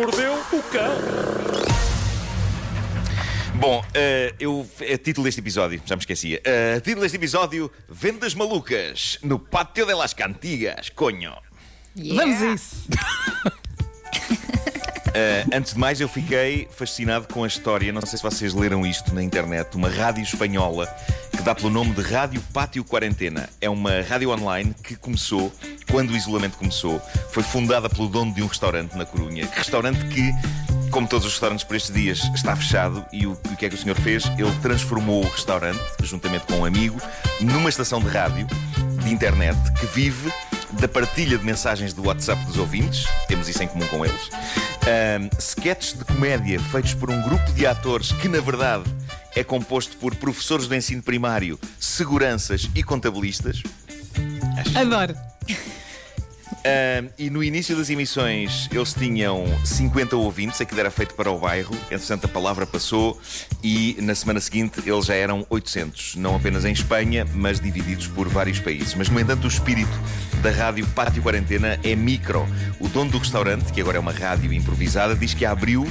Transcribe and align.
mordeu 0.00 0.32
o 0.32 0.62
cão. 0.62 0.96
Bom, 3.56 3.84
eh, 3.92 4.34
eu. 4.40 4.66
A 4.80 4.96
título 4.96 5.26
deste 5.26 5.40
episódio, 5.40 5.82
já 5.84 5.94
me 5.94 6.00
esquecia. 6.00 6.40
Uh, 6.40 6.80
título 6.80 7.02
deste 7.02 7.16
episódio: 7.16 7.70
Vendas 7.86 8.34
malucas 8.34 9.18
no 9.22 9.38
pátio 9.38 9.84
de 9.84 9.92
las 9.92 10.14
cantigas, 10.14 10.88
conho. 10.88 11.34
Yeah. 11.94 12.24
Vamos 12.24 12.42
a 12.42 12.54
isso. 12.54 12.88
Uh, 15.08 15.52
antes 15.52 15.74
de 15.74 15.78
mais, 15.78 16.00
eu 16.00 16.08
fiquei 16.08 16.66
fascinado 16.70 17.28
com 17.28 17.44
a 17.44 17.46
história. 17.46 17.92
Não 17.92 18.00
sei 18.00 18.16
se 18.16 18.22
vocês 18.22 18.54
leram 18.54 18.86
isto 18.86 19.14
na 19.14 19.22
internet. 19.22 19.74
Uma 19.74 19.90
rádio 19.90 20.22
espanhola 20.22 20.86
que 21.36 21.42
dá 21.42 21.54
pelo 21.54 21.68
nome 21.68 21.92
de 21.92 22.00
Rádio 22.00 22.40
Pátio 22.54 22.82
Quarentena. 22.82 23.50
É 23.60 23.68
uma 23.68 24.00
rádio 24.00 24.30
online 24.30 24.74
que 24.82 24.96
começou 24.96 25.52
quando 25.90 26.10
o 26.10 26.16
isolamento 26.16 26.56
começou. 26.56 27.00
Foi 27.30 27.42
fundada 27.42 27.88
pelo 27.88 28.08
dono 28.08 28.32
de 28.32 28.42
um 28.42 28.46
restaurante 28.46 28.96
na 28.96 29.04
Corunha. 29.04 29.48
Restaurante 29.52 30.04
que, 30.06 30.32
como 30.90 31.06
todos 31.06 31.26
os 31.26 31.32
restaurantes 31.32 31.64
por 31.64 31.76
estes 31.76 31.94
dias, 31.94 32.30
está 32.34 32.54
fechado. 32.56 33.04
E 33.12 33.26
o, 33.26 33.32
o 33.32 33.56
que 33.56 33.66
é 33.66 33.68
que 33.68 33.74
o 33.74 33.78
senhor 33.78 33.96
fez? 33.96 34.24
Ele 34.38 34.54
transformou 34.62 35.24
o 35.24 35.28
restaurante, 35.28 35.80
juntamente 36.02 36.46
com 36.46 36.60
um 36.60 36.64
amigo, 36.64 37.00
numa 37.40 37.68
estação 37.68 38.00
de 38.00 38.08
rádio 38.08 38.46
de 39.02 39.12
internet 39.12 39.58
que 39.78 39.86
vive 39.86 40.32
da 40.72 40.86
partilha 40.86 41.36
de 41.36 41.44
mensagens 41.44 41.92
do 41.92 42.06
WhatsApp 42.06 42.44
dos 42.44 42.56
ouvintes, 42.56 43.06
temos 43.26 43.48
isso 43.48 43.62
em 43.62 43.66
comum 43.66 43.86
com 43.88 44.04
eles, 44.04 44.30
um, 44.30 45.38
sketches 45.38 45.98
de 45.98 46.04
comédia 46.04 46.60
feitos 46.60 46.94
por 46.94 47.10
um 47.10 47.20
grupo 47.22 47.52
de 47.52 47.66
atores 47.66 48.12
que, 48.12 48.28
na 48.28 48.40
verdade, 48.40 48.84
é 49.34 49.42
composto 49.42 49.96
por 49.96 50.14
professores 50.14 50.66
do 50.66 50.74
ensino 50.74 51.02
primário, 51.02 51.58
seguranças 51.78 52.68
e 52.74 52.82
contabilistas. 52.82 53.62
Adoro. 54.74 55.29
E 57.18 57.28
no 57.30 57.44
início 57.44 57.76
das 57.76 57.90
emissões 57.90 58.68
eles 58.72 58.94
tinham 58.94 59.44
50 59.64 60.16
ouvintes, 60.16 60.60
aquilo 60.60 60.80
era 60.80 60.90
feito 60.90 61.14
para 61.14 61.30
o 61.30 61.38
bairro. 61.38 61.74
Entretanto, 61.90 62.24
a 62.24 62.28
palavra 62.28 62.66
passou 62.66 63.20
e 63.62 63.96
na 64.00 64.14
semana 64.14 64.40
seguinte 64.40 64.80
eles 64.86 65.06
já 65.06 65.14
eram 65.14 65.46
800, 65.48 66.16
não 66.16 66.36
apenas 66.36 66.64
em 66.64 66.72
Espanha, 66.72 67.26
mas 67.34 67.60
divididos 67.60 68.06
por 68.06 68.28
vários 68.28 68.58
países. 68.58 68.94
Mas, 68.94 69.08
no 69.08 69.20
entanto, 69.20 69.44
o 69.44 69.48
espírito 69.48 69.92
da 70.42 70.50
rádio 70.50 70.86
Pátio 70.88 71.22
Quarentena 71.22 71.78
é 71.84 71.94
micro. 71.94 72.46
O 72.78 72.88
dono 72.88 73.10
do 73.10 73.18
restaurante, 73.18 73.72
que 73.72 73.80
agora 73.80 73.96
é 73.96 74.00
uma 74.00 74.12
rádio 74.12 74.52
improvisada, 74.52 75.14
diz 75.14 75.34
que 75.34 75.44
abriu 75.44 75.86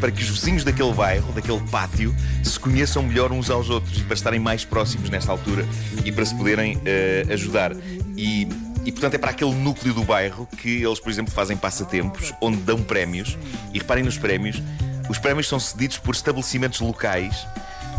para 0.00 0.10
que 0.10 0.22
os 0.22 0.28
vizinhos 0.28 0.64
daquele 0.64 0.92
bairro, 0.92 1.32
daquele 1.32 1.60
pátio, 1.70 2.14
se 2.42 2.58
conheçam 2.58 3.02
melhor 3.02 3.32
uns 3.32 3.48
aos 3.48 3.70
outros 3.70 3.98
e 3.98 4.02
para 4.02 4.14
estarem 4.14 4.40
mais 4.40 4.64
próximos 4.64 5.08
nesta 5.08 5.32
altura 5.32 5.64
e 6.04 6.12
para 6.12 6.24
se 6.24 6.34
poderem 6.34 6.76
uh, 6.76 7.32
ajudar. 7.32 7.72
E 8.16 8.46
e 8.84 8.92
portanto 8.92 9.14
é 9.14 9.18
para 9.18 9.30
aquele 9.30 9.54
núcleo 9.54 9.94
do 9.94 10.02
bairro 10.02 10.46
que 10.58 10.82
eles, 10.82 11.00
por 11.00 11.10
exemplo, 11.10 11.32
fazem 11.32 11.56
passatempos 11.56 12.32
onde 12.40 12.58
dão 12.58 12.82
prémios. 12.82 13.38
E 13.72 13.78
reparem 13.78 14.04
nos 14.04 14.18
prémios: 14.18 14.62
os 15.08 15.18
prémios 15.18 15.48
são 15.48 15.58
cedidos 15.58 15.98
por 15.98 16.14
estabelecimentos 16.14 16.80
locais 16.80 17.46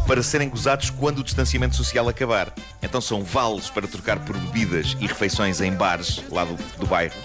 para 0.08 0.22
serem 0.22 0.50
gozados 0.50 0.90
quando 0.90 1.20
o 1.20 1.24
distanciamento 1.24 1.76
social 1.76 2.08
acabar. 2.08 2.54
Então 2.82 3.02
são 3.02 3.24
vales 3.24 3.70
para 3.70 3.88
trocar 3.88 4.20
por 4.20 4.38
bebidas 4.38 4.96
e 5.00 5.08
refeições 5.08 5.62
em 5.62 5.72
bares 5.72 6.24
lá 6.30 6.46
do, 6.46 6.56
do 6.78 6.86
bairro. 6.86 7.16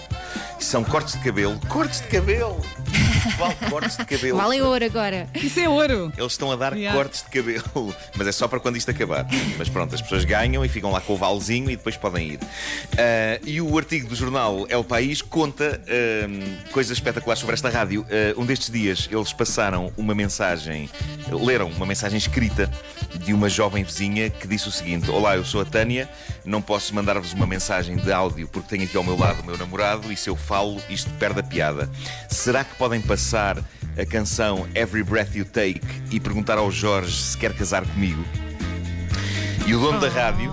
São 0.59 0.83
cortes 0.83 1.13
de 1.13 1.19
cabelo. 1.19 1.59
Cortes 1.67 2.01
de 2.01 2.07
cabelo! 2.07 2.59
Vale 3.37 3.55
cortes 3.69 3.97
de 3.97 4.05
cabelo. 4.05 4.37
Valem 4.37 4.61
ouro 4.61 4.83
agora. 4.85 5.27
Isso 5.35 5.59
é 5.59 5.69
ouro. 5.69 6.11
Eles 6.17 6.31
estão 6.33 6.51
a 6.51 6.55
dar 6.55 6.71
Yeah. 6.75 6.97
cortes 6.97 7.23
de 7.23 7.29
cabelo, 7.29 7.93
mas 8.15 8.27
é 8.27 8.31
só 8.31 8.47
para 8.47 8.59
quando 8.59 8.77
isto 8.77 8.89
acabar. 8.89 9.25
Mas 9.57 9.67
pronto, 9.69 9.93
as 9.93 10.01
pessoas 10.01 10.23
ganham 10.25 10.63
e 10.63 10.69
ficam 10.69 10.91
lá 10.91 11.01
com 11.01 11.13
o 11.13 11.17
valzinho 11.17 11.69
e 11.69 11.75
depois 11.75 11.95
podem 11.97 12.29
ir. 12.29 12.39
Ah, 12.97 13.39
e 13.43 13.59
o 13.61 13.77
artigo 13.77 14.07
do 14.07 14.15
jornal 14.15 14.65
El 14.69 14.83
País 14.83 15.21
conta 15.21 15.81
ah, 15.87 16.67
coisas 16.71 16.97
espetaculares 16.97 17.39
sobre 17.39 17.53
esta 17.53 17.69
rádio. 17.69 18.05
Ah, 18.09 18.33
um 18.39 18.45
destes 18.45 18.69
dias 18.71 19.07
eles 19.11 19.33
passaram 19.33 19.91
uma 19.97 20.15
mensagem, 20.15 20.89
leram 21.29 21.67
uma 21.69 21.85
mensagem 21.85 22.17
escrita 22.17 22.71
de 23.17 23.33
uma 23.33 23.49
jovem 23.49 23.83
vizinha 23.83 24.29
que 24.29 24.47
disse 24.47 24.67
o 24.67 24.71
seguinte: 24.71 25.09
Olá, 25.09 25.35
eu 25.35 25.45
sou 25.45 25.61
a 25.61 25.65
Tânia, 25.65 26.09
não 26.45 26.61
posso 26.61 26.93
mandar-vos 26.93 27.33
uma 27.33 27.45
mensagem 27.45 27.95
de 27.95 28.11
áudio 28.11 28.47
porque 28.47 28.69
tenho 28.69 28.83
aqui 28.83 28.97
ao 28.97 29.03
meu 29.03 29.17
lado 29.17 29.41
o 29.41 29.45
meu 29.45 29.57
namorado 29.57 30.11
e 30.11 30.17
se 30.17 30.29
eu 30.29 30.35
falo 30.35 30.81
isto 30.89 31.09
perde 31.11 31.39
a 31.39 31.43
piada. 31.43 31.89
Será 32.29 32.63
que 32.63 32.75
podem 32.75 33.01
passar 33.01 33.57
a 33.97 34.05
canção 34.05 34.67
Every 34.75 35.03
Breath 35.03 35.35
You 35.35 35.45
Take 35.45 35.81
e 36.11 36.19
perguntar 36.19 36.57
ao 36.57 36.71
Jorge 36.71 37.21
se 37.21 37.37
quer 37.37 37.53
casar 37.53 37.85
comigo? 37.85 38.23
E 39.67 39.75
o 39.75 39.79
dono 39.79 39.99
da 39.99 40.09
rádio 40.09 40.51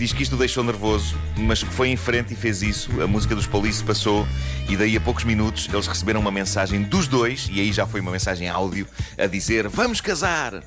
diz 0.00 0.14
que 0.14 0.22
isto 0.22 0.34
o 0.34 0.38
deixou 0.38 0.64
nervoso, 0.64 1.14
mas 1.36 1.62
que 1.62 1.72
foi 1.72 1.88
em 1.88 1.96
frente 1.96 2.32
e 2.32 2.36
fez 2.36 2.62
isso. 2.62 3.02
A 3.02 3.06
música 3.06 3.34
dos 3.34 3.46
Police 3.46 3.84
passou 3.84 4.26
e 4.66 4.74
daí 4.74 4.96
a 4.96 5.00
poucos 5.00 5.24
minutos 5.24 5.68
eles 5.70 5.86
receberam 5.86 6.20
uma 6.20 6.30
mensagem 6.30 6.82
dos 6.82 7.06
dois, 7.06 7.48
e 7.52 7.60
aí 7.60 7.70
já 7.70 7.86
foi 7.86 8.00
uma 8.00 8.10
mensagem 8.10 8.48
áudio, 8.48 8.86
a 9.18 9.26
dizer: 9.26 9.68
Vamos 9.68 10.00
casar! 10.00 10.62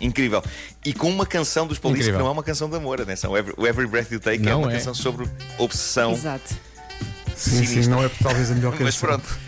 Incrível. 0.00 0.42
E 0.84 0.92
com 0.94 1.08
uma 1.10 1.26
canção 1.26 1.66
dos 1.66 1.78
Police 1.78 2.00
Incrível. 2.00 2.18
que 2.20 2.22
não 2.24 2.28
é 2.30 2.32
uma 2.32 2.42
canção 2.42 2.68
de 2.70 2.76
amor, 2.76 3.00
atenção. 3.00 3.36
Every, 3.36 3.54
o 3.58 3.66
Every 3.66 3.86
Breath 3.88 4.10
You 4.12 4.20
Take 4.20 4.42
é 4.42 4.50
Não 4.50 4.62
uma 4.62 4.70
é. 4.70 4.74
canção 4.76 4.94
sobre 4.94 5.26
obsessão. 5.58 6.12
Exato. 6.12 6.54
Sim, 7.36 7.64
sim, 7.66 7.88
não 7.88 8.02
é 8.04 8.10
talvez 8.22 8.50
a 8.50 8.54
melhor 8.54 8.72
canção. 8.78 8.84
Mas 8.86 8.96
pronto, 8.96 9.38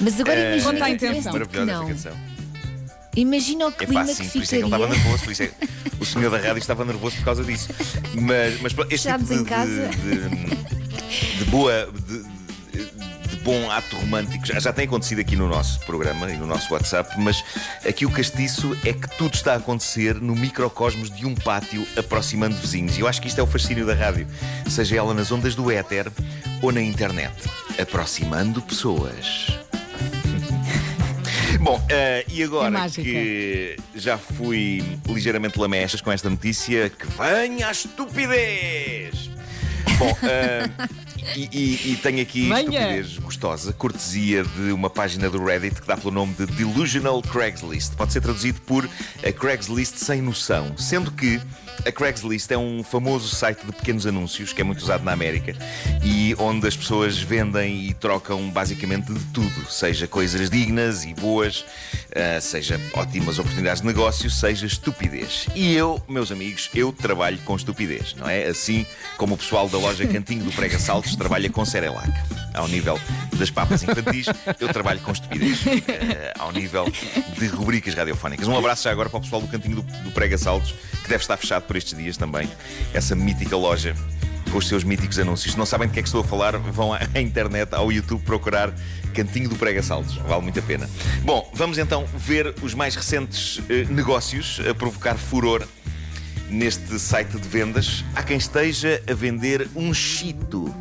Mas 0.00 0.20
agora 0.20 0.38
Eh, 0.38 0.52
imagina 0.58 0.72
Conta 0.72 0.84
a 0.84 0.90
intenção. 0.90 1.32
tipo 1.32 1.32
maravilhosa 1.54 1.84
canção. 1.86 2.12
Imagina 3.16 3.66
o 3.66 3.68
É 3.70 3.72
clima 3.72 3.94
pá, 3.94 4.04
que 4.06 4.14
sim, 4.14 4.28
por 4.28 4.42
isso 4.42 4.54
é 4.54 4.58
que 4.58 4.64
ele 4.64 4.64
estava 4.66 4.84
ficaria. 4.84 5.02
nervoso, 5.02 5.24
por 5.24 5.32
isso 5.32 5.42
é 5.42 5.46
que 5.48 5.54
o 6.00 6.06
senhor 6.06 6.30
da 6.30 6.38
rádio 6.38 6.58
estava 6.58 6.84
nervoso 6.84 7.16
por 7.16 7.24
causa 7.24 7.42
disso. 7.44 7.68
Mas, 8.14 8.60
mas 8.60 8.72
este 8.72 8.78
tipo 8.78 8.88
Fechados 8.88 9.28
de, 9.28 9.34
em 9.34 9.44
casa. 9.44 9.88
de, 9.88 10.28
de- 10.28 11.38
de 11.38 11.44
boa. 11.46 11.90
De 12.06 12.27
bom 13.48 13.70
ato 13.70 13.96
romântico 13.96 14.44
já, 14.44 14.60
já 14.60 14.74
tem 14.74 14.84
acontecido 14.84 15.20
aqui 15.20 15.34
no 15.34 15.48
nosso 15.48 15.80
programa 15.86 16.30
e 16.30 16.36
no 16.36 16.44
nosso 16.44 16.70
WhatsApp, 16.74 17.18
mas 17.18 17.42
aqui 17.82 18.04
o 18.04 18.10
castiço 18.10 18.76
é 18.84 18.92
que 18.92 19.08
tudo 19.16 19.32
está 19.32 19.54
a 19.54 19.56
acontecer 19.56 20.16
no 20.16 20.36
microcosmos 20.36 21.10
de 21.10 21.24
um 21.24 21.34
pátio 21.34 21.88
aproximando 21.96 22.54
vizinhos. 22.56 22.98
E 22.98 23.00
eu 23.00 23.08
acho 23.08 23.22
que 23.22 23.26
isto 23.26 23.40
é 23.40 23.42
o 23.42 23.46
fascínio 23.46 23.86
da 23.86 23.94
rádio, 23.94 24.26
seja 24.68 24.96
ela 24.96 25.14
nas 25.14 25.32
ondas 25.32 25.54
do 25.54 25.70
éter 25.70 26.12
ou 26.60 26.70
na 26.70 26.82
internet, 26.82 27.32
aproximando 27.80 28.60
pessoas. 28.60 29.46
Bom, 31.58 31.82
eh, 31.88 32.26
e 32.28 32.42
agora 32.42 32.90
que 32.90 33.78
já 33.94 34.18
fui 34.18 34.84
ligeiramente 35.06 35.58
lamechas 35.58 36.02
com 36.02 36.12
esta 36.12 36.28
notícia, 36.28 36.90
que 36.90 37.06
venha 37.06 37.68
a 37.68 37.72
estupidez! 37.72 39.30
Bom, 39.98 40.14
eh, 40.22 40.68
e, 41.36 41.48
e- 41.52 41.92
e 41.92 41.96
tenho 42.02 42.20
aqui 42.22 42.48
Venha. 42.48 42.60
estupidez 42.60 43.18
gostosa, 43.18 43.72
cortesia 43.72 44.44
de 44.44 44.72
uma 44.72 44.88
página 44.90 45.28
do 45.30 45.42
Reddit 45.44 45.80
que 45.80 45.86
dá 45.86 45.96
pelo 45.96 46.12
nome 46.12 46.34
de 46.34 46.46
Delusional 46.46 47.20
Craigslist. 47.22 47.94
Pode 47.94 48.12
ser 48.12 48.20
traduzido 48.20 48.60
por 48.62 48.88
a 49.26 49.32
Craigslist 49.32 49.96
sem 49.96 50.20
noção, 50.22 50.76
sendo 50.76 51.10
que 51.10 51.40
a 51.86 51.92
Craigslist 51.92 52.50
é 52.50 52.58
um 52.58 52.82
famoso 52.82 53.34
site 53.34 53.64
de 53.64 53.72
pequenos 53.72 54.06
anúncios 54.06 54.52
que 54.52 54.60
é 54.60 54.64
muito 54.64 54.80
usado 54.80 55.04
na 55.04 55.12
América 55.12 55.54
e 56.02 56.34
onde 56.38 56.66
as 56.66 56.76
pessoas 56.76 57.18
vendem 57.18 57.88
e 57.88 57.94
trocam 57.94 58.48
basicamente 58.50 59.12
de 59.12 59.24
tudo, 59.26 59.70
seja 59.70 60.06
coisas 60.06 60.50
dignas 60.50 61.04
e 61.04 61.14
boas, 61.14 61.64
ah, 62.14 62.40
seja 62.40 62.80
ótimas 62.94 63.38
oportunidades 63.38 63.80
de 63.80 63.86
negócio, 63.86 64.30
seja 64.30 64.66
estupidez. 64.66 65.46
E 65.54 65.74
eu, 65.74 66.02
meus 66.08 66.32
amigos, 66.32 66.70
eu 66.74 66.92
trabalho 66.92 67.38
com 67.44 67.54
estupidez, 67.54 68.14
não 68.14 68.28
é? 68.28 68.46
Assim 68.46 68.86
como 69.16 69.34
o 69.34 69.38
pessoal 69.38 69.68
da 69.68 69.78
loja 69.78 70.06
Cantinho 70.08 70.44
do 70.44 70.52
Prega 70.52 70.78
Saltos 70.78 71.14
trabalha 71.16 71.48
com 71.50 71.64
Cerelac. 71.64 72.12
Ao 72.54 72.66
nível 72.66 72.98
das 73.36 73.50
papas 73.50 73.82
infantis, 73.82 74.26
eu 74.58 74.68
trabalho 74.72 75.00
com 75.00 75.12
estupidez. 75.12 75.60
Ah, 76.36 76.44
ao 76.44 76.52
nível 76.52 76.86
de 77.38 77.46
rubricas 77.46 77.94
radiofónicas. 77.94 78.48
Um 78.48 78.56
abraço 78.56 78.84
já 78.84 78.90
agora 78.90 79.08
para 79.08 79.18
o 79.18 79.20
pessoal 79.20 79.42
do 79.42 79.48
Cantinho 79.48 79.76
do, 79.76 79.82
do 79.82 80.10
Prega 80.10 80.36
Saltos, 80.36 80.74
que 81.02 81.08
deve 81.08 81.22
estar 81.22 81.36
fechado 81.36 81.62
por 81.68 81.76
estes 81.76 81.96
dias 81.96 82.16
também. 82.16 82.50
Essa 82.92 83.14
mítica 83.14 83.56
loja 83.56 83.94
com 84.50 84.58
os 84.58 84.66
seus 84.66 84.82
míticos 84.82 85.18
anúncios. 85.18 85.52
Se 85.52 85.58
não 85.58 85.66
sabem 85.66 85.86
de 85.86 85.92
que 85.94 86.00
é 86.00 86.02
que 86.02 86.08
estou 86.08 86.22
a 86.22 86.24
falar, 86.24 86.56
vão 86.56 86.92
à 86.94 87.00
internet, 87.20 87.74
ao 87.74 87.92
YouTube, 87.92 88.22
procurar 88.24 88.72
Cantinho 89.14 89.48
do 89.48 89.56
Prega 89.56 89.82
Saltos. 89.82 90.16
Vale 90.16 90.42
muito 90.42 90.58
a 90.58 90.62
pena. 90.62 90.88
Bom, 91.22 91.48
vamos 91.54 91.76
então 91.78 92.06
ver 92.16 92.54
os 92.62 92.72
mais 92.74 92.94
recentes 92.96 93.60
eh, 93.68 93.84
negócios 93.90 94.58
a 94.68 94.74
provocar 94.74 95.16
furor 95.16 95.66
neste 96.48 96.98
site 96.98 97.38
de 97.38 97.46
vendas. 97.46 98.02
Há 98.16 98.22
quem 98.22 98.38
esteja 98.38 99.02
a 99.08 99.12
vender 99.12 99.68
um 99.76 99.92
chito. 99.92 100.74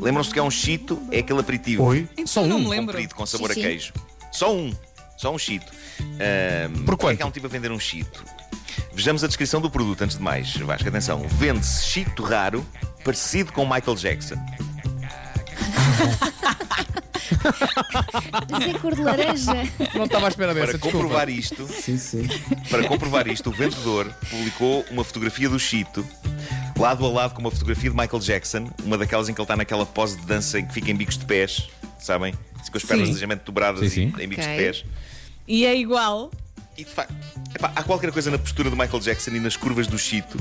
Lembram-se 0.00 0.30
que 0.32 0.38
é 0.38 0.42
um 0.42 0.50
chito? 0.50 1.02
É 1.10 1.18
aquele 1.18 1.40
aperitivo 1.40 1.82
Oi? 1.82 2.08
Só 2.24 2.46
não 2.46 2.58
um. 2.58 2.60
me 2.60 2.68
lembro. 2.68 2.92
comprido 2.92 3.16
com 3.16 3.26
sabor 3.26 3.48
Sim, 3.52 3.60
a 3.60 3.62
sim. 3.62 3.68
queijo. 3.68 3.92
Só 4.30 4.54
um. 4.54 4.72
Só 5.16 5.34
um 5.34 5.38
chito. 5.38 5.66
Ahm, 6.00 6.72
Por 6.72 6.84
porque 6.84 7.02
é 7.02 7.06
quanto? 7.08 7.16
que 7.16 7.22
há 7.24 7.26
um 7.26 7.30
tipo 7.32 7.46
a 7.46 7.50
vender 7.50 7.72
um 7.72 7.80
chito? 7.80 8.24
Vejamos 8.98 9.22
a 9.22 9.28
descrição 9.28 9.60
do 9.60 9.70
produto 9.70 10.02
antes 10.02 10.16
de 10.16 10.22
mais. 10.24 10.56
Vasco, 10.56 10.88
atenção. 10.88 11.22
Vende-se 11.28 11.86
chito 11.86 12.20
raro, 12.20 12.66
parecido 13.04 13.52
com 13.52 13.62
Michael 13.64 13.94
Jackson. 13.94 14.34
Mas 18.50 18.64
é 18.66 18.78
cor 18.80 18.96
de 18.96 19.02
laranja. 19.02 19.52
Não 19.94 20.04
estava 20.04 20.26
à 20.26 20.28
espera 20.28 20.52
dessa, 20.52 20.66
Para 20.66 20.78
desculpa. 20.78 20.98
comprovar 20.98 21.28
isto, 21.28 21.64
Sim, 21.68 21.96
sim. 21.96 22.26
para 22.68 22.88
comprovar 22.88 23.28
isto, 23.28 23.50
o 23.50 23.52
vendedor 23.52 24.12
publicou 24.28 24.84
uma 24.90 25.04
fotografia 25.04 25.48
do 25.48 25.60
Chito, 25.60 26.04
lado 26.76 27.06
a 27.06 27.08
lado 27.08 27.34
com 27.34 27.40
uma 27.40 27.52
fotografia 27.52 27.90
de 27.90 27.96
Michael 27.96 28.18
Jackson, 28.20 28.68
uma 28.82 28.98
daquelas 28.98 29.28
em 29.28 29.32
que 29.32 29.40
ele 29.40 29.44
está 29.44 29.56
naquela 29.56 29.86
pose 29.86 30.16
de 30.18 30.26
dança 30.26 30.58
em 30.58 30.66
que 30.66 30.74
fica 30.74 30.90
em 30.90 30.96
bicos 30.96 31.16
de 31.16 31.24
pés. 31.24 31.68
sabem? 32.00 32.34
Com 32.34 32.76
as 32.76 32.82
pernas 32.84 33.06
Sim. 33.06 33.12
ligeiramente 33.12 33.44
dobradas 33.44 33.78
Sim, 33.92 34.10
sim. 34.10 34.12
e 34.18 34.24
em 34.24 34.28
bicos 34.28 34.44
Ok. 34.44 34.56
de 34.56 34.62
pés. 34.64 34.84
E 35.46 35.64
é 35.64 35.76
igual. 35.76 36.32
E 36.78 36.84
de 36.84 36.90
facto, 36.90 37.12
epá, 37.54 37.72
há 37.74 37.82
qualquer 37.82 38.12
coisa 38.12 38.30
na 38.30 38.38
postura 38.38 38.70
do 38.70 38.76
Michael 38.76 39.00
Jackson 39.00 39.32
e 39.32 39.40
nas 39.40 39.56
curvas 39.56 39.88
do 39.88 39.98
Chito 39.98 40.38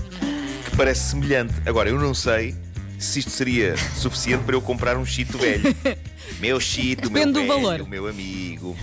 que 0.69 0.77
parece 0.77 1.09
semelhante. 1.09 1.53
Agora, 1.65 1.89
eu 1.89 1.99
não 1.99 2.13
sei 2.13 2.55
se 2.99 3.19
isto 3.19 3.31
seria 3.31 3.75
suficiente 3.95 4.43
para 4.43 4.55
eu 4.55 4.61
comprar 4.61 4.97
um 4.97 5.05
Chito 5.05 5.35
velho. 5.37 5.63
Meu 6.39 6.59
Chito, 6.59 7.09
meu 7.09 7.25
Depende 7.25 7.33
do 7.33 7.39
velho, 7.39 7.47
valor. 7.63 7.87
meu 7.89 8.07
amigo. 8.07 8.77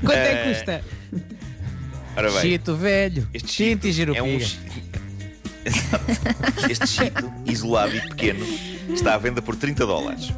Quanto 0.00 0.16
é 0.16 0.32
Eh, 0.32 0.42
que 0.42 0.54
custa? 0.54 0.84
Ora 2.16 2.30
bem, 2.32 2.40
Chito 2.40 2.74
velho. 2.74 3.28
este 3.32 3.52
Chito 3.52 3.86
e 3.86 3.90
é 3.90 3.92
um 3.92 3.94
giropiga. 3.94 4.46
Exato. 5.64 6.70
Este 6.70 6.86
Chito, 6.88 7.32
isolado 7.46 7.94
e 7.94 8.00
pequeno, 8.00 8.44
está 8.92 9.14
à 9.14 9.18
venda 9.18 9.40
por 9.40 9.54
30 9.54 9.86
dólares. 9.86 10.32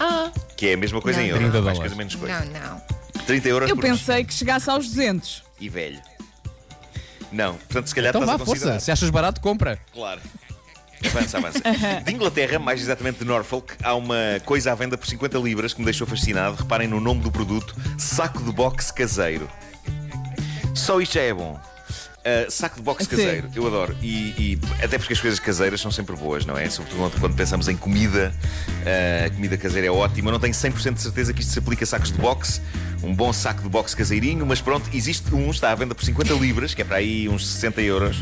Ah, 0.00 0.30
Que 0.56 0.68
é 0.68 0.74
a 0.74 0.76
mesma 0.78 1.02
coisa 1.02 1.18
Não, 1.18 1.26
em 1.26 1.30
não. 1.30 1.36
euros, 1.36 1.50
30 1.50 1.64
mais 1.64 1.76
dólares. 1.76 1.78
coisa 1.80 1.96
menos 1.96 2.14
coisa. 2.14 2.44
não, 2.46 2.60
não. 2.60 2.95
30 3.26 3.48
euros 3.48 3.68
Eu 3.70 3.76
por 3.76 3.82
pensei 3.82 4.24
que 4.24 4.32
chegasse 4.32 4.68
aos 4.70 4.86
200. 4.88 5.42
e 5.60 5.68
velho. 5.68 6.00
Não, 7.32 7.54
portanto, 7.56 7.88
se 7.88 7.94
calhar 7.94 8.10
Então 8.10 8.22
estás 8.22 8.38
vá, 8.38 8.42
a 8.42 8.46
considerar. 8.46 8.72
força. 8.74 8.84
Se 8.84 8.90
achas 8.92 9.10
barato, 9.10 9.40
compra. 9.40 9.78
Claro. 9.92 10.20
Avança, 11.04 11.38
avança. 11.38 11.58
De 12.04 12.12
Inglaterra, 12.12 12.58
mais 12.58 12.80
exatamente 12.80 13.18
de 13.18 13.24
Norfolk, 13.24 13.74
há 13.82 13.94
uma 13.94 14.16
coisa 14.44 14.72
à 14.72 14.74
venda 14.74 14.96
por 14.96 15.06
50 15.06 15.36
libras 15.38 15.74
que 15.74 15.80
me 15.80 15.84
deixou 15.84 16.06
fascinado. 16.06 16.56
Reparem 16.56 16.88
no 16.88 17.00
nome 17.00 17.20
do 17.20 17.30
produto: 17.30 17.74
saco 17.98 18.42
de 18.42 18.50
boxe 18.52 18.92
caseiro. 18.92 19.48
Só 20.74 21.00
isto 21.00 21.14
já 21.14 21.22
é 21.22 21.34
bom. 21.34 21.60
Uh, 22.26 22.50
saco 22.50 22.76
de 22.76 22.82
boxe 22.82 23.04
Sim. 23.04 23.10
caseiro, 23.10 23.48
eu 23.54 23.66
adoro. 23.66 23.96
E, 24.02 24.56
e 24.56 24.60
até 24.82 24.98
porque 24.98 25.12
as 25.12 25.20
coisas 25.20 25.38
caseiras 25.38 25.80
são 25.80 25.92
sempre 25.92 26.16
boas, 26.16 26.44
não 26.44 26.56
é? 26.58 26.68
Sobretudo 26.68 26.98
quando- 26.98 27.20
quando 27.20 27.34
pensamos 27.36 27.68
em 27.68 27.76
comida, 27.76 28.34
uh, 28.82 29.26
a 29.26 29.30
comida 29.30 29.56
caseira 29.56 29.86
é 29.86 29.90
ótima. 29.90 30.28
Eu 30.30 30.32
não 30.32 30.40
tenho 30.40 30.54
100% 30.54 30.94
de 30.94 31.02
certeza 31.02 31.32
que 31.32 31.40
isto 31.40 31.52
se 31.52 31.58
aplica 31.58 31.84
a 31.84 31.86
sacos 31.86 32.10
de 32.10 32.18
boxe. 32.18 32.60
Um 33.06 33.14
bom 33.14 33.32
saco 33.32 33.62
de 33.62 33.68
boxe 33.68 33.94
caseirinho, 33.94 34.44
mas 34.44 34.60
pronto, 34.60 34.90
existe 34.92 35.32
um, 35.32 35.48
está 35.50 35.70
à 35.70 35.74
venda 35.76 35.94
por 35.94 36.04
50 36.04 36.34
libras, 36.34 36.74
que 36.74 36.82
é 36.82 36.84
para 36.84 36.96
aí 36.96 37.28
uns 37.28 37.46
60 37.46 37.80
euros. 37.82 38.16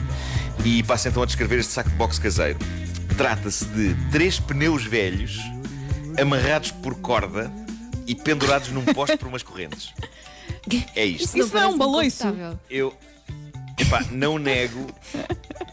E 0.63 0.83
passo 0.83 1.09
então 1.09 1.23
a 1.23 1.27
descrever 1.27 1.59
este 1.59 1.73
saco 1.73 1.89
de 1.89 1.97
boxe 1.97 2.21
caseiro. 2.21 2.59
Trata-se 3.17 3.65
de 3.65 3.95
três 4.11 4.39
pneus 4.39 4.85
velhos 4.85 5.39
amarrados 6.21 6.71
por 6.71 6.97
corda 6.97 7.51
e 8.07 8.15
pendurados 8.15 8.69
num 8.69 8.85
poste 8.85 9.17
por 9.17 9.29
umas 9.29 9.43
correntes. 9.43 9.93
É 10.95 11.05
isto. 11.05 11.39
Isso 11.39 11.55
não 11.55 11.61
é 11.61 11.67
um 11.67 11.77
baloiço? 11.77 12.25
Eu, 12.71 12.95
epá, 13.79 14.03
não 14.11 14.39
nego 14.39 14.87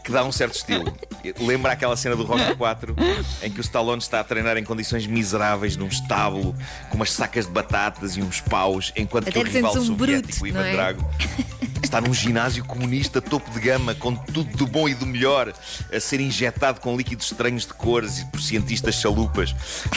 que 0.02 0.10
dá 0.10 0.24
um 0.24 0.32
certo 0.32 0.54
estilo. 0.54 0.92
Lembra 1.38 1.72
aquela 1.72 1.96
cena 1.96 2.16
do 2.16 2.24
Rocky 2.24 2.56
4 2.56 2.96
em 3.42 3.50
que 3.50 3.60
o 3.60 3.62
Stallone 3.62 4.02
está 4.02 4.20
a 4.20 4.24
treinar 4.24 4.56
em 4.56 4.64
condições 4.64 5.06
miseráveis 5.06 5.76
num 5.76 5.86
estábulo 5.86 6.54
com 6.90 6.96
umas 6.96 7.12
sacas 7.12 7.46
de 7.46 7.52
batatas 7.52 8.16
e 8.16 8.22
uns 8.22 8.40
paus, 8.40 8.92
enquanto 8.96 9.28
Até 9.28 9.32
que 9.32 9.48
o 9.48 9.50
rival 9.50 9.76
um 9.76 9.84
soviético, 9.84 10.28
bruto, 10.28 10.46
Ivan 10.46 10.66
é? 10.66 10.72
Drago, 10.72 11.10
está 11.86 12.00
num 12.00 12.14
ginásio 12.14 12.64
comunista 12.64 13.20
topo 13.20 13.50
de 13.50 13.60
gama, 13.60 13.94
com 13.94 14.14
tudo 14.14 14.56
do 14.56 14.66
bom 14.66 14.88
e 14.88 14.94
do 14.94 15.06
melhor, 15.06 15.52
a 15.92 16.00
ser 16.00 16.20
injetado 16.20 16.80
com 16.80 16.96
líquidos 16.96 17.26
estranhos 17.26 17.66
de 17.66 17.74
cores 17.74 18.18
e 18.18 18.24
por 18.26 18.40
cientistas 18.40 18.94
chalupas. 18.94 19.54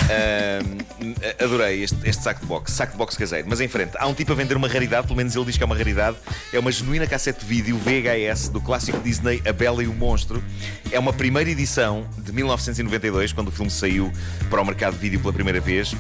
Ahm, 0.10 1.14
adorei 1.44 1.84
este, 1.84 1.98
este 2.04 2.24
saco 2.24 2.42
de 2.42 2.48
boxe, 2.48 2.74
saco 2.74 2.92
de 2.94 2.98
boxe 2.98 3.18
caseiro. 3.18 3.48
Mas 3.50 3.62
em 3.62 3.68
frente, 3.68 3.94
há 3.98 4.08
um 4.08 4.14
tipo 4.14 4.32
a 4.32 4.36
vender 4.36 4.58
uma 4.58 4.68
raridade, 4.68 5.08
pelo 5.08 5.18
menos 5.18 5.36
ele 5.36 5.46
diz 5.46 5.58
que 5.58 5.64
é 5.64 5.66
uma 5.66 5.78
raridade. 5.78 6.18
É 6.52 6.60
uma 6.60 6.72
genuína 6.72 7.08
cassete 7.08 7.40
de 7.40 7.46
vídeo 7.46 7.78
VHS 7.78 8.50
do 8.50 8.62
clássico 8.62 9.00
Disney 9.00 9.42
A 9.48 9.54
Bela 9.54 9.84
e 9.84 9.88
o 9.88 9.94
Monstro. 9.94 10.44
É 10.92 11.00
uma 11.00 11.14
primeira 11.14 11.50
edição 11.50 12.06
de 12.18 12.32
1992, 12.32 13.34
quando 13.34 13.50
o 13.50 13.52
filme 13.52 13.72
saiu 13.72 14.12
para 14.50 14.62
o 14.62 14.66
mercado 14.66 14.94
de 14.94 15.00
vídeo 15.00 15.20
pela 15.20 15.34
primeira 15.34 15.60
vez. 15.60 15.96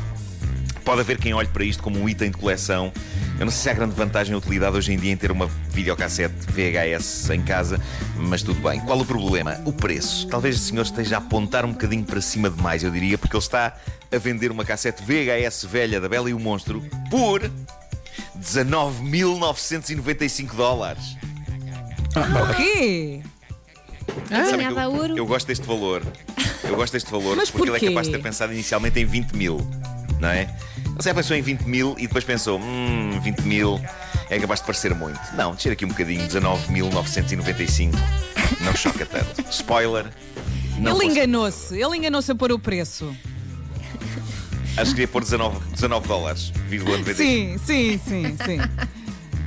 Pode 0.85 1.01
haver 1.01 1.17
quem 1.17 1.33
olhe 1.33 1.47
para 1.47 1.63
isto 1.65 1.81
como 1.81 1.99
um 1.99 2.07
item 2.07 2.29
de 2.29 2.37
coleção. 2.37 2.93
Eu 3.39 3.45
não 3.45 3.51
sei 3.51 3.63
se 3.63 3.69
há 3.69 3.73
grande 3.73 3.95
vantagem 3.95 4.35
ou 4.35 4.39
utilidade 4.39 4.77
hoje 4.77 4.93
em 4.93 4.97
dia 4.97 5.11
em 5.11 5.17
ter 5.17 5.31
uma 5.31 5.47
videocassete 5.71 6.35
VHS 6.47 7.31
em 7.31 7.41
casa, 7.41 7.81
mas 8.15 8.43
tudo 8.43 8.61
bem. 8.61 8.79
Qual 8.81 8.99
o 8.99 9.05
problema? 9.05 9.59
O 9.65 9.73
preço. 9.73 10.27
Talvez 10.27 10.55
o 10.55 10.59
senhor 10.59 10.83
esteja 10.83 11.15
a 11.15 11.17
apontar 11.17 11.65
um 11.65 11.71
bocadinho 11.71 12.03
para 12.03 12.21
cima 12.21 12.49
demais, 12.51 12.83
eu 12.83 12.91
diria, 12.91 13.17
porque 13.17 13.35
ele 13.35 13.43
está 13.43 13.75
a 14.13 14.17
vender 14.17 14.51
uma 14.51 14.63
cassete 14.63 15.01
VHS 15.03 15.65
velha 15.65 15.99
da 15.99 16.07
Bela 16.07 16.29
e 16.29 16.33
o 16.33 16.39
Monstro 16.39 16.81
por 17.09 17.41
19.995 18.39 20.53
dólares. 20.55 21.17
O 22.15 22.53
quê? 22.55 23.21
Não 24.29 24.45
Sabe 24.45 24.49
tem 24.49 24.57
que 24.59 24.63
nada 24.73 24.81
a 24.81 24.83
eu, 24.83 24.91
ouro. 24.93 25.17
eu 25.17 25.25
gosto 25.25 25.47
deste 25.47 25.65
valor. 25.65 26.03
Eu 26.63 26.75
gosto 26.75 26.93
deste 26.93 27.09
valor 27.11 27.35
Mas 27.35 27.49
porque 27.51 27.69
ele 27.69 27.77
é 27.77 27.89
capaz 27.89 28.07
de 28.07 28.13
ter 28.13 28.21
pensado 28.21 28.53
inicialmente 28.53 28.99
em 28.99 29.05
20 29.05 29.33
mil, 29.33 29.57
não 30.19 30.29
é? 30.29 30.49
Ele 30.77 31.03
já 31.03 31.13
pensou 31.13 31.35
em 31.35 31.41
20 31.41 31.61
mil 31.63 31.95
e 31.97 32.07
depois 32.07 32.23
pensou: 32.23 32.59
hum, 32.59 33.19
20 33.21 33.41
mil 33.41 33.81
é 34.29 34.39
capaz 34.39 34.59
de 34.59 34.65
parecer 34.65 34.93
muito. 34.95 35.19
Não, 35.35 35.53
descer 35.53 35.71
aqui 35.71 35.85
um 35.85 35.89
bocadinho, 35.89 36.27
19.995. 36.27 37.93
Não 38.61 38.75
choca 38.75 39.05
tanto. 39.05 39.43
Spoiler. 39.49 40.05
Ele 40.77 41.05
enganou-se. 41.05 41.73
Ele 41.75 41.97
enganou-se 41.97 42.31
a 42.31 42.35
pôr 42.35 42.51
o 42.51 42.59
preço. 42.59 43.15
Acho 44.77 44.91
que 44.91 44.95
queria 44.95 45.07
pôr 45.07 45.23
19, 45.23 45.57
19 45.71 46.07
dólares, 46.07 46.51
vírgula 46.67 46.97
95. 46.97 47.23
Sim, 47.23 47.57
sim, 47.65 48.01
sim, 48.05 48.37
sim. 48.45 48.59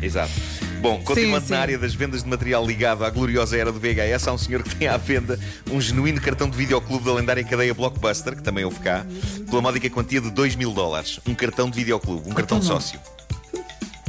Exato. 0.00 0.32
Bom, 0.80 1.02
continuando 1.02 1.46
sim. 1.46 1.52
na 1.52 1.60
área 1.60 1.78
das 1.78 1.94
vendas 1.94 2.22
de 2.22 2.28
material 2.28 2.64
ligado 2.64 3.04
à 3.04 3.10
gloriosa 3.10 3.56
era 3.56 3.72
do 3.72 3.80
VHS, 3.80 4.28
há 4.28 4.32
um 4.32 4.38
senhor 4.38 4.62
que 4.62 4.74
tem 4.76 4.86
à 4.88 4.96
venda 4.96 5.38
um 5.70 5.80
genuíno 5.80 6.20
cartão 6.20 6.48
de 6.48 6.56
videoclube 6.56 7.04
da 7.04 7.12
lendária 7.14 7.42
cadeia 7.44 7.74
Blockbuster, 7.74 8.36
que 8.36 8.42
também 8.42 8.64
houve 8.64 8.78
cá, 8.80 9.04
pela 9.48 9.60
módica 9.60 9.90
quantia 9.90 10.20
de 10.20 10.30
2 10.30 10.54
mil 10.56 10.72
dólares. 10.72 11.18
Um 11.26 11.34
cartão 11.34 11.68
de 11.68 11.76
videoclube, 11.76 12.28
um 12.28 12.32
cartão 12.32 12.58
de 12.60 12.68
não. 12.68 12.74
sócio. 12.80 13.00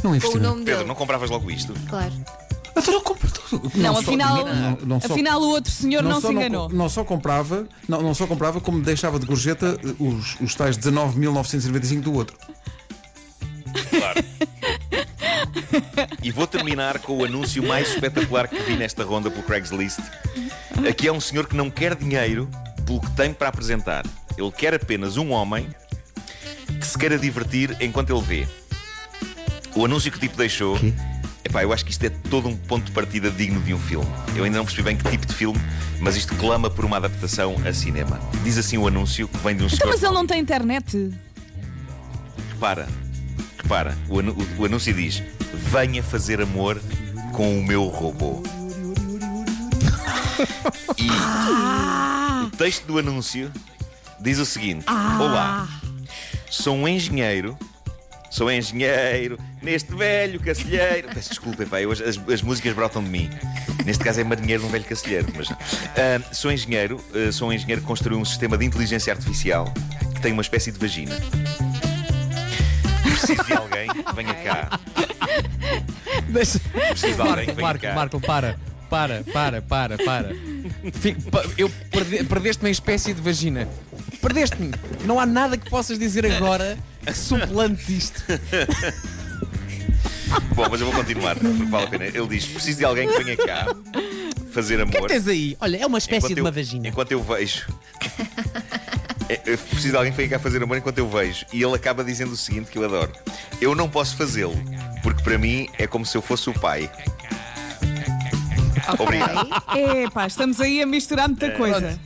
Não 0.03 0.11
nome 0.11 0.19
Pedro, 0.63 0.63
dele. 0.63 0.83
não 0.87 0.95
compravas 0.95 1.29
logo 1.29 1.49
isto? 1.51 1.73
Claro. 1.89 2.13
Então 2.77 2.93
não 2.93 3.01
compro 3.01 3.29
tudo. 3.31 3.71
Não, 3.75 3.93
só- 3.95 3.99
afinal, 3.99 4.45
não- 4.45 4.77
não 4.85 5.01
só- 5.01 5.13
afinal 5.13 5.41
o 5.41 5.49
outro 5.49 5.71
senhor 5.71 6.01
não, 6.03 6.21
se 6.21 6.27
enganou. 6.27 6.69
Não, 6.69 6.87
só 6.87 7.03
comprava, 7.03 7.67
não, 7.87 8.01
não 8.01 8.13
só 8.13 8.25
comprava, 8.25 8.61
como 8.61 8.81
deixava 8.81 9.19
de 9.19 9.25
gorjeta 9.25 9.77
eh, 9.83 9.95
os, 9.99 10.39
os 10.39 10.55
tais 10.55 10.77
19.995 10.77 12.01
do 12.01 12.13
outro. 12.13 12.37
Claro. 13.89 14.23
E 16.21 16.31
vou 16.31 16.45
terminar 16.45 16.99
com 16.99 17.17
o 17.17 17.23
anúncio 17.25 17.63
mais 17.65 17.89
espetacular 17.93 18.47
que 18.47 18.59
vi 18.63 18.75
nesta 18.75 19.03
ronda 19.03 19.31
pelo 19.31 19.43
Craigslist. 19.43 19.99
Aqui 20.89 21.07
é 21.07 21.11
um 21.13 21.21
senhor 21.21 21.47
que 21.47 21.55
não 21.55 21.69
quer 21.69 21.95
dinheiro 21.95 22.49
pelo 22.85 22.99
que 22.99 23.11
tem 23.11 23.33
para 23.33 23.47
apresentar. 23.47 24.05
Ele 24.37 24.51
quer 24.51 24.73
apenas 24.73 25.15
um 25.17 25.31
homem 25.31 25.67
que 26.79 26.85
se 26.85 26.97
queira 26.97 27.17
divertir 27.17 27.75
enquanto 27.79 28.11
ele 28.13 28.21
vê. 28.21 28.47
O 29.75 29.85
anúncio 29.85 30.11
que 30.11 30.17
o 30.17 30.19
tipo 30.19 30.35
deixou. 30.35 30.77
Epá, 31.43 31.63
eu 31.63 31.71
acho 31.71 31.85
que 31.85 31.91
isto 31.91 32.03
é 32.03 32.09
todo 32.09 32.47
um 32.49 32.55
ponto 32.55 32.85
de 32.85 32.91
partida 32.91 33.31
digno 33.31 33.61
de 33.61 33.73
um 33.73 33.79
filme. 33.79 34.07
Eu 34.35 34.43
ainda 34.43 34.57
não 34.57 34.65
percebi 34.65 34.83
bem 34.83 34.97
que 34.97 35.09
tipo 35.09 35.25
de 35.25 35.33
filme, 35.33 35.59
mas 35.99 36.15
isto 36.17 36.35
clama 36.35 36.69
por 36.69 36.83
uma 36.83 36.97
adaptação 36.97 37.55
a 37.65 37.73
cinema. 37.73 38.19
Diz 38.43 38.57
assim 38.57 38.77
o 38.77 38.87
anúncio 38.87 39.27
que 39.27 39.37
vem 39.37 39.55
de 39.55 39.63
um 39.63 39.67
Então, 39.67 39.77
senhor. 39.77 39.91
mas 39.93 40.03
ele 40.03 40.13
não 40.13 40.27
tem 40.27 40.39
internet. 40.41 41.11
Repara, 42.51 42.87
repara, 43.69 43.95
o, 44.09 44.17
anu- 44.19 44.35
o- 44.57 44.65
anúncio 44.65 44.91
diz: 44.93 45.21
Venha 45.53 46.01
fazer 46.01 46.41
amor 46.41 46.81
com 47.33 47.59
o 47.59 47.63
meu 47.63 47.85
robô. 47.85 48.41
E 50.97 51.07
o 52.45 52.49
texto 52.57 52.85
do 52.87 52.97
anúncio 52.97 53.51
diz 54.19 54.39
o 54.39 54.45
seguinte: 54.45 54.85
Olá, 55.19 55.67
sou 56.49 56.75
um 56.75 56.87
engenheiro. 56.87 57.55
Sou 58.31 58.51
engenheiro 58.51 59.39
neste 59.61 59.93
velho 59.95 60.39
cacilheiro. 60.39 61.09
Peço 61.13 61.29
desculpa, 61.29 61.65
pá, 61.65 61.81
eu- 61.81 61.91
as, 61.91 61.99
as 62.01 62.41
músicas 62.43 62.73
brotam 62.73 63.03
de 63.03 63.09
mim. 63.09 63.27
Neste 63.85 64.03
caso 64.03 64.19
é 64.21 64.23
marinheiro 64.23 64.61
num 64.63 64.69
velho 64.69 64.83
cacilheiro. 64.85 65.27
Mas, 65.35 65.49
ah, 65.51 65.55
sou 66.33 66.51
engenheiro, 66.51 67.03
ah, 67.13 67.31
sou 67.31 67.49
um 67.49 67.53
engenheiro 67.53 67.81
que 67.81 67.87
construiu 67.87 68.19
um 68.19 68.25
sistema 68.25 68.55
de 68.55 68.65
inteligência 68.65 69.11
artificial 69.13 69.71
que 70.13 70.21
tem 70.21 70.31
uma 70.31 70.43
espécie 70.43 70.71
de 70.71 70.77
vagina. 70.77 71.15
Preciso 73.19 73.43
de 73.43 73.53
alguém 73.53 73.87
que 73.89 74.03
venha 74.15 74.33
cá. 74.35 74.79
Deixa... 76.29 76.59
Preciso 76.59 77.15
de 77.15 77.21
alguém 77.21 77.45
que 77.45 77.51
venha 77.53 77.61
Marco, 77.67 77.81
cá. 77.81 77.93
Marco, 77.93 78.21
para. 78.21 78.57
Para, 78.89 79.23
para, 79.31 79.61
para, 79.61 79.97
para. 80.03 80.29
Fico- 80.93 81.29
pa- 81.29 81.43
eu 81.59 81.69
perde- 81.91 82.23
perdeste-me 82.23 82.69
em 82.69 82.71
espécie 82.71 83.13
de 83.13 83.21
vagina. 83.21 83.67
Perdeste-me. 84.19 84.71
Não 85.05 85.19
há 85.19 85.27
nada 85.27 85.57
que 85.57 85.69
possas 85.69 85.99
dizer 85.99 86.25
agora 86.25 86.75
que 87.05 87.13
suplante 87.13 87.95
isto. 87.95 88.23
Bom, 90.55 90.65
mas 90.71 90.81
eu 90.81 90.87
vou 90.91 90.95
continuar, 90.95 91.35
porque 91.35 91.63
vale 91.65 91.83
a 91.85 91.87
pena. 91.87 92.05
Ele 92.05 92.27
diz: 92.27 92.45
preciso 92.45 92.79
de 92.79 92.85
alguém 92.85 93.07
que 93.07 93.23
venha 93.23 93.37
cá 93.37 93.67
fazer 94.51 94.81
O 94.81 94.87
que 94.87 94.95
é 94.95 94.97
amor. 94.97 95.07
que 95.07 95.13
tens 95.13 95.27
aí? 95.27 95.55
Olha, 95.61 95.77
é 95.77 95.85
uma 95.85 95.97
espécie 95.99 96.17
enquanto 96.25 96.35
de 96.35 96.41
uma 96.41 96.49
eu- 96.49 96.53
vagina. 96.53 96.87
Enquanto 96.87 97.11
eu 97.11 97.23
vejo. 97.23 97.67
É, 99.29 99.39
Eu 99.45 99.57
preciso 99.57 99.91
de 99.91 99.97
alguém 99.97 100.11
que 100.11 100.17
venha 100.17 100.29
cá 100.29 100.39
fazer 100.39 100.61
amor 100.61 100.77
enquanto 100.77 100.97
eu 100.97 101.07
vejo. 101.07 101.45
E 101.53 101.61
ele 101.61 101.75
acaba 101.75 102.03
dizendo 102.03 102.31
o 102.31 102.37
seguinte 102.37 102.71
que 102.71 102.77
eu 102.77 102.83
adoro: 102.83 103.11
Eu 103.61 103.75
não 103.75 103.87
posso 103.87 104.17
fazê-lo, 104.17 104.55
porque 105.03 105.23
para 105.23 105.37
mim 105.37 105.69
é 105.77 105.85
como 105.85 106.05
se 106.05 106.17
eu 106.17 106.21
fosse 106.21 106.49
o 106.49 106.53
pai. 106.53 106.89
Obrigado. 108.97 109.49
É 109.77 110.09
pá, 110.09 110.25
estamos 110.25 110.59
aí 110.59 110.81
a 110.81 110.85
misturar 110.85 111.27
muita 111.27 111.51
coisa. 111.51 111.99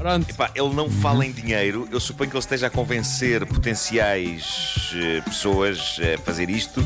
Pronto. 0.00 0.30
Epá, 0.30 0.50
ele 0.54 0.74
não 0.74 0.90
fala 0.90 1.26
em 1.26 1.30
dinheiro. 1.30 1.86
Eu 1.92 2.00
suponho 2.00 2.30
que 2.30 2.34
ele 2.34 2.42
esteja 2.42 2.68
a 2.68 2.70
convencer 2.70 3.44
potenciais 3.44 4.92
eh, 4.94 5.20
pessoas 5.20 6.00
a 6.14 6.18
fazer 6.22 6.48
isto 6.48 6.82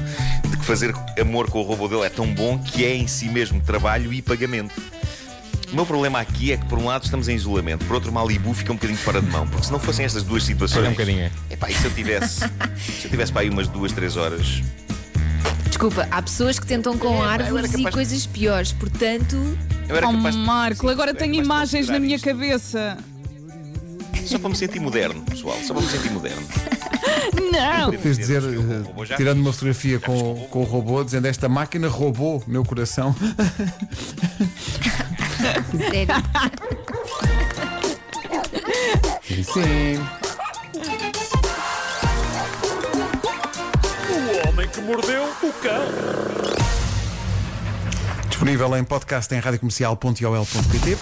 de 0.51 0.57
que 0.57 0.65
fazer 0.65 0.93
amor 1.21 1.49
com 1.49 1.61
o 1.61 1.63
robô 1.63 1.87
dele 1.87 2.03
é 2.03 2.09
tão 2.09 2.27
bom 2.27 2.59
que 2.59 2.85
é 2.85 2.93
em 2.93 3.07
si 3.07 3.29
mesmo 3.29 3.61
trabalho 3.61 4.13
e 4.13 4.21
pagamento. 4.21 4.75
O 5.75 5.77
meu 5.77 5.85
problema 5.85 6.21
aqui 6.21 6.53
é 6.53 6.57
que, 6.57 6.65
por 6.67 6.79
um 6.79 6.85
lado, 6.87 7.03
estamos 7.03 7.27
em 7.27 7.35
isolamento, 7.35 7.85
por 7.85 7.95
outro, 7.95 8.13
Malibu 8.13 8.55
fica 8.55 8.71
um 8.71 8.77
bocadinho 8.77 8.97
fora 8.97 9.21
de 9.21 9.29
mão. 9.29 9.45
Porque 9.45 9.67
se 9.67 9.73
não 9.73 9.81
fossem 9.81 10.05
estas 10.05 10.23
duas 10.23 10.45
situações. 10.45 10.79
Olha 10.79 10.89
um 10.91 10.93
bocadinho. 10.93 11.19
é. 11.23 11.31
Epá, 11.51 11.69
e 11.69 11.75
se 11.75 11.85
eu 11.85 11.91
tivesse. 11.93 12.43
se 12.79 13.07
eu 13.07 13.11
tivesse 13.11 13.33
para 13.33 13.43
aí 13.43 13.51
umas 13.51 13.67
duas, 13.67 13.91
três 13.91 14.17
horas. 14.17 14.63
Desculpa, 15.67 16.07
há 16.13 16.23
pessoas 16.23 16.61
que 16.61 16.67
tentam 16.67 16.97
com 16.97 17.09
É, 17.09 17.11
eu 17.19 17.25
era 17.25 17.45
árvores 17.45 17.75
e 17.75 17.79
capaz- 17.79 17.93
coisas 17.97 18.25
piores, 18.25 18.71
portanto. 18.71 19.37
Eu 19.89 19.97
era 19.97 20.09
Oh, 20.09 20.13
capaz 20.13 20.37
de- 20.37 20.41
Marco, 20.43 20.89
agora 20.89 21.11
era 21.11 21.19
tenho 21.19 21.33
capaz 21.43 21.43
de 21.43 21.77
imagens 21.77 21.89
na 21.89 21.95
considerar 21.95 22.01
minha 22.01 22.15
isto. 22.15 22.25
cabeça. 22.25 22.99
Só 24.27 24.39
para 24.39 24.49
me 24.51 24.57
sentir 24.57 24.79
moderno, 24.81 25.23
pessoal. 25.23 25.59
Só 25.67 25.75
para 25.75 25.83
me 25.83 25.89
sentir 25.91 26.13
moderno. 26.13 26.47
Não! 27.51 27.91
Tens 27.91 28.17
de 28.17 28.23
dizer, 28.23 28.43
O 28.45 28.73
eh, 28.73 28.79
robô 28.87 29.05
já 29.05 29.17
tirando 29.17 29.41
uma 29.41 29.53
fotografia 29.53 29.99
com, 29.99 30.47
com 30.51 30.61
o 30.61 30.65
robô, 30.65 31.03
dizendo 31.03 31.27
esta 31.27 31.49
máquina 31.49 31.89
roubou 31.89 32.43
meu 32.47 32.65
coração. 32.65 33.15
Sério. 35.91 36.15
Sim. 39.45 39.99
O 44.11 44.49
homem 44.49 44.69
que 44.69 44.81
mordeu 44.81 45.25
o 45.25 45.53
cão. 45.63 45.85
Disponível 48.29 48.77
em 48.77 48.85
podcast 48.85 49.35
em 49.35 49.39
radiocomercial.ol.pt 49.39 50.99